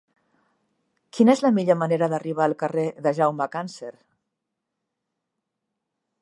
[1.17, 3.91] Quina és la millor manera d'arribar al carrer de Jaume Càncer?